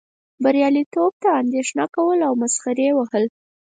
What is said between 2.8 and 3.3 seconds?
وهل.